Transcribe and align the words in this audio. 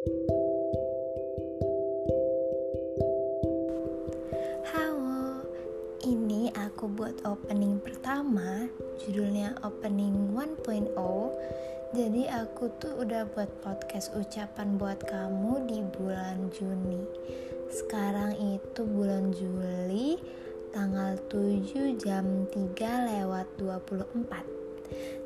Halo, 0.00 0.16
ini 6.08 6.48
aku 6.56 6.88
buat 6.88 7.20
opening 7.28 7.84
pertama, 7.84 8.64
judulnya 9.04 9.60
opening 9.60 10.32
1.0. 10.32 10.96
Jadi 11.92 12.32
aku 12.32 12.72
tuh 12.80 13.04
udah 13.04 13.28
buat 13.36 13.52
podcast 13.60 14.16
ucapan 14.16 14.80
buat 14.80 15.04
kamu 15.04 15.68
di 15.68 15.84
bulan 15.92 16.48
Juni. 16.48 17.04
Sekarang 17.68 18.32
itu 18.40 18.88
bulan 18.88 19.36
Juli, 19.36 20.16
tanggal 20.72 21.20
7 21.28 22.00
jam 22.00 22.48
3 22.48 23.04
lewat 23.04 23.52
24 23.60 24.59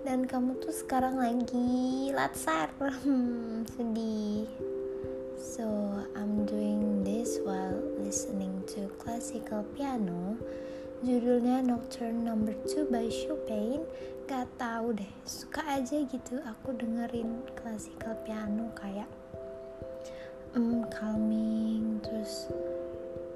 dan 0.05 0.29
kamu 0.29 0.61
tuh 0.61 0.71
sekarang 0.71 1.17
lagi 1.17 2.13
latsar. 2.13 2.69
Hmm, 3.05 3.65
sedih. 3.75 4.45
So 5.41 5.65
I'm 6.13 6.45
doing 6.45 7.05
this 7.05 7.41
while 7.41 7.81
listening 7.97 8.65
to 8.77 8.93
classical 9.01 9.65
piano. 9.73 10.37
Judulnya 11.05 11.65
Nocturne 11.65 12.25
Number 12.25 12.53
2 12.69 12.93
by 12.93 13.09
Chopin. 13.09 13.85
Gak 14.25 14.49
tahu 14.57 14.97
deh 14.97 15.13
suka 15.29 15.61
aja 15.69 16.01
gitu 16.01 16.41
aku 16.45 16.73
dengerin 16.77 17.45
classical 17.57 18.17
piano 18.25 18.73
kayak 18.73 19.09
um, 20.57 20.89
calming 20.89 22.01
terus 22.01 22.49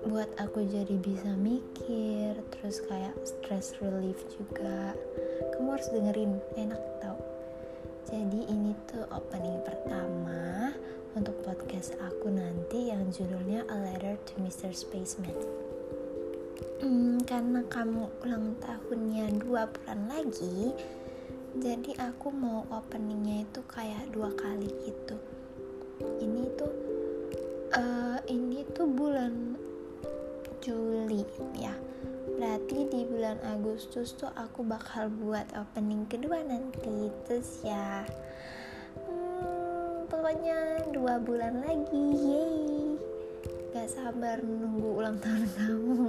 buat 0.07 0.31
aku 0.39 0.63
jadi 0.69 0.95
bisa 1.03 1.35
mikir 1.35 2.39
terus 2.55 2.79
kayak 2.87 3.17
stress 3.27 3.75
relief 3.83 4.23
juga. 4.31 4.95
Kamu 5.55 5.75
harus 5.75 5.91
dengerin 5.91 6.39
enak 6.55 6.83
tau. 7.03 7.19
Jadi 8.07 8.47
ini 8.47 8.73
tuh 8.87 9.05
opening 9.11 9.59
pertama 9.67 10.71
untuk 11.19 11.35
podcast 11.43 11.99
aku 11.99 12.31
nanti 12.31 12.95
yang 12.95 13.11
judulnya 13.11 13.67
A 13.67 13.77
Letter 13.83 14.15
to 14.29 14.39
Mr. 14.39 14.71
Spaceman. 14.71 15.35
Hmm, 16.79 17.19
karena 17.27 17.67
kamu 17.67 18.07
ulang 18.23 18.55
tahunnya 18.63 19.43
dua 19.43 19.67
bulan 19.67 20.07
lagi 20.07 20.71
jadi 21.59 21.91
aku 22.13 22.31
mau 22.31 22.63
openingnya 22.71 23.43
itu 23.43 23.61
kayak 23.67 24.15
dua 24.15 24.31
kali 24.39 24.71
gitu. 24.87 25.17
Ini 26.23 26.43
tuh 26.55 26.73
uh, 27.75 28.08
Juli 30.69 31.25
ya. 31.57 31.73
Berarti 32.37 32.93
di 32.93 33.09
bulan 33.09 33.41
Agustus 33.41 34.13
tuh 34.13 34.29
aku 34.37 34.61
bakal 34.69 35.09
buat 35.09 35.49
opening 35.57 36.05
kedua 36.05 36.45
nanti 36.45 37.09
terus 37.25 37.65
ya. 37.65 38.05
Hmm, 39.09 40.05
pokoknya 40.13 40.93
dua 40.93 41.17
bulan 41.25 41.65
lagi 41.65 42.05
yeay. 42.21 43.01
Gak 43.73 43.89
sabar 43.89 44.45
nunggu 44.45 44.93
ulang 44.93 45.17
tahun 45.25 45.49
kamu. 45.57 46.05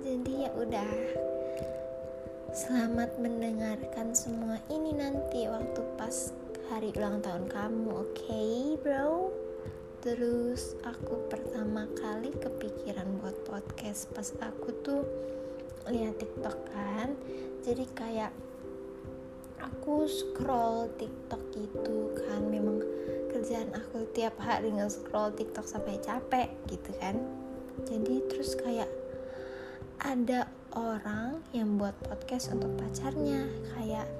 Jadi 0.00 0.32
ya 0.48 0.50
udah. 0.56 0.94
Selamat 2.56 3.12
mendengarkan 3.20 4.16
semua 4.16 4.56
ini 4.72 4.96
nanti 4.96 5.44
waktu 5.52 5.84
pas 6.00 6.32
hari 6.72 6.96
ulang 6.96 7.20
tahun 7.20 7.44
kamu 7.52 7.92
oke 7.92 8.08
okay, 8.08 8.80
bro? 8.80 9.28
Terus 10.04 10.76
aku 10.84 11.32
pertama 11.32 11.88
kali 11.96 12.28
buat 12.36 12.53
podcast 13.94 14.10
pas 14.10 14.50
aku 14.50 14.74
tuh 14.82 15.06
lihat 15.86 16.18
tiktok 16.18 16.58
kan 16.74 17.14
jadi 17.62 17.86
kayak 17.94 18.32
aku 19.62 20.10
scroll 20.10 20.90
tiktok 20.98 21.38
gitu 21.54 22.10
kan 22.18 22.42
memang 22.42 22.82
kerjaan 23.30 23.70
aku 23.70 24.02
tiap 24.10 24.34
hari 24.42 24.74
nge-scroll 24.74 25.30
tiktok 25.38 25.62
sampai 25.70 26.02
capek 26.02 26.50
gitu 26.66 26.90
kan. 26.98 27.22
Jadi 27.86 28.22
terus 28.30 28.58
kayak 28.58 28.90
ada 30.02 30.50
orang 30.74 31.38
yang 31.54 31.78
buat 31.78 31.94
podcast 32.02 32.50
untuk 32.50 32.74
pacarnya 32.74 33.46
kayak 33.78 34.10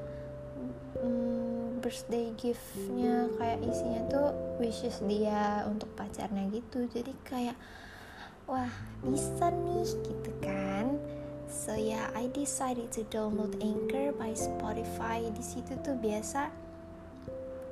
hmm, 1.03 1.83
birthday 1.83 2.31
giftnya 2.39 3.27
kayak 3.43 3.59
isinya 3.67 4.03
tuh 4.07 4.29
wishes 4.63 5.03
dia 5.03 5.67
untuk 5.67 5.91
pacarnya 5.99 6.47
gitu. 6.55 6.87
Jadi 6.87 7.11
kayak 7.27 7.59
wah 8.45 8.73
bisa 9.05 9.49
nih 9.51 9.89
gitu 10.05 10.33
kan? 10.45 11.01
So 11.49 11.77
yeah, 11.77 12.11
I 12.13 12.29
decided 12.33 12.93
to 12.99 13.07
download 13.09 13.57
Anchor 13.61 14.13
by 14.17 14.33
Spotify. 14.37 15.25
Di 15.33 15.45
situ 15.45 15.77
tuh 15.81 15.97
biasa 15.97 16.51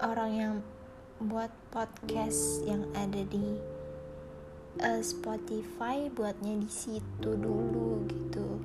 orang 0.00 0.32
yang 0.32 0.54
buat 1.22 1.50
podcast 1.70 2.64
yang 2.66 2.88
ada 2.96 3.22
di 3.28 3.58
uh, 4.80 5.02
Spotify 5.02 6.08
buatnya 6.08 6.56
di 6.60 6.70
situ 6.70 7.28
dulu 7.36 8.06
gitu. 8.08 8.60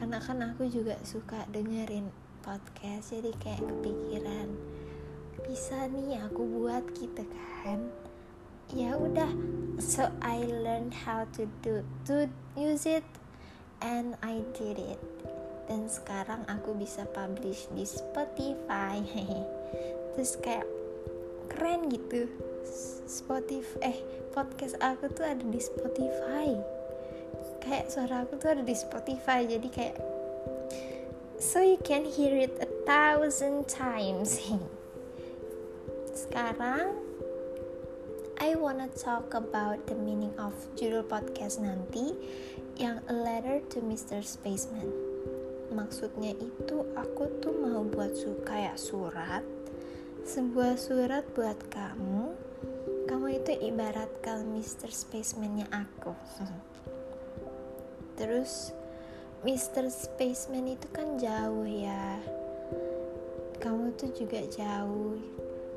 Karena 0.00 0.18
kan 0.18 0.38
aku 0.42 0.66
juga 0.66 0.98
suka 1.04 1.46
dengerin 1.50 2.10
podcast 2.42 3.14
jadi 3.14 3.30
kayak 3.38 3.62
kepikiran 3.62 4.50
bisa 5.46 5.86
nih 5.90 6.18
aku 6.22 6.42
buat 6.58 6.82
gitu 6.98 7.22
kan 7.62 7.78
ya 8.70 8.94
udah 8.94 9.30
so 9.82 10.06
I 10.22 10.46
learned 10.46 10.94
how 10.94 11.26
to 11.34 11.50
do 11.66 11.82
to 12.06 12.30
use 12.54 12.86
it 12.86 13.02
and 13.82 14.14
I 14.22 14.46
did 14.54 14.78
it. 14.78 15.02
Dan 15.66 15.90
sekarang 15.90 16.46
aku 16.46 16.78
bisa 16.78 17.02
publish 17.10 17.66
di 17.74 17.82
Spotify. 17.82 19.02
Terus 20.14 20.38
kayak 20.38 20.66
keren 21.50 21.90
gitu. 21.90 22.30
Spotify 23.10 23.78
eh 23.82 23.98
podcast 24.30 24.78
aku 24.78 25.10
tuh 25.10 25.26
ada 25.26 25.42
di 25.42 25.60
Spotify. 25.60 26.54
Kayak 27.62 27.90
suara 27.90 28.22
aku 28.26 28.38
tuh 28.38 28.54
ada 28.54 28.62
di 28.62 28.74
Spotify 28.74 29.46
jadi 29.46 29.68
kayak 29.70 29.96
so 31.42 31.58
you 31.58 31.78
can 31.82 32.06
hear 32.06 32.34
it 32.38 32.54
a 32.62 32.68
thousand 32.86 33.66
times. 33.66 34.38
Sekarang 36.22 37.02
I 38.42 38.58
wanna 38.58 38.90
talk 38.90 39.38
about 39.38 39.86
the 39.86 39.94
meaning 39.94 40.34
of 40.34 40.50
judul 40.74 41.06
podcast 41.06 41.62
nanti 41.62 42.10
yang 42.74 42.98
A 43.06 43.14
Letter 43.14 43.62
to 43.70 43.78
Mr. 43.78 44.18
Spaceman 44.18 44.90
maksudnya 45.70 46.34
itu 46.34 46.82
aku 46.98 47.30
tuh 47.38 47.54
mau 47.54 47.86
buat 47.86 48.10
su 48.18 48.34
kayak 48.42 48.82
surat 48.82 49.46
sebuah 50.26 50.74
surat 50.74 51.22
buat 51.38 51.54
kamu 51.70 52.34
kamu 53.06 53.26
itu 53.30 53.52
ibaratkan 53.62 54.42
Mr. 54.50 54.90
Spaceman-nya 54.90 55.70
aku 55.70 56.10
terus 58.18 58.74
Mr. 59.46 59.86
Spaceman 59.86 60.66
itu 60.66 60.90
kan 60.90 61.14
jauh 61.14 61.62
ya 61.62 62.18
kamu 63.62 63.94
tuh 63.94 64.10
juga 64.18 64.42
jauh 64.50 65.14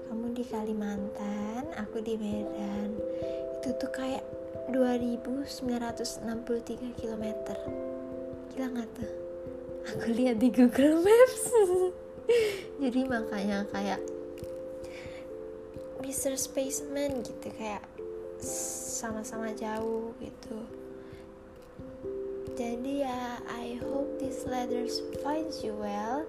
kamu 0.06 0.38
di 0.38 0.46
Kalimantan 0.46 1.66
aku 1.74 1.98
di 1.98 2.14
Medan. 2.14 2.94
Itu 3.58 3.74
tuh 3.82 3.90
kayak 3.90 4.22
2963 4.70 6.94
km 6.94 7.26
gila 8.54 8.68
gak 8.70 8.90
tuh? 8.94 9.12
Aku 9.86 10.06
lihat 10.14 10.38
di 10.38 10.54
Google 10.54 11.02
Maps. 11.02 11.44
Jadi 12.82 13.02
makanya 13.06 13.66
kayak 13.74 14.02
Mr. 16.06 16.38
Spaceman 16.38 17.26
gitu 17.26 17.50
kayak 17.58 17.82
sama-sama 18.46 19.50
jauh 19.58 20.14
gitu. 20.22 20.58
Jadi 22.56 23.04
ya, 23.04 23.42
I 23.52 23.76
hope 23.84 24.16
these 24.22 24.48
letters 24.48 25.04
finds 25.20 25.60
you 25.60 25.76
well 25.76 26.24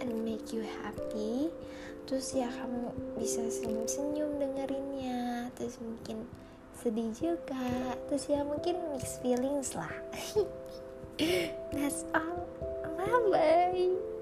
and 0.00 0.24
make 0.24 0.50
you 0.54 0.64
happy 0.82 1.52
terus 2.08 2.32
ya 2.32 2.48
kamu 2.48 2.88
bisa 3.20 3.44
senyum-senyum 3.52 4.40
dengerinnya 4.40 5.52
terus 5.58 5.76
mungkin 5.82 6.24
sedih 6.78 7.10
juga 7.18 7.94
terus 8.08 8.30
ya 8.30 8.46
mungkin 8.46 8.78
mixed 8.94 9.18
feelings 9.20 9.74
lah. 9.74 9.90
That's 11.74 12.06
all. 12.14 12.46
Bye 12.96 13.18
bye 13.34 14.17